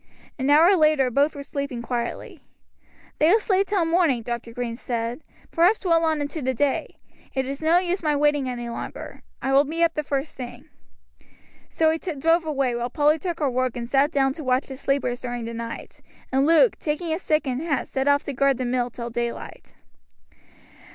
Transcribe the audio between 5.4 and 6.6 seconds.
"perhaps well on into the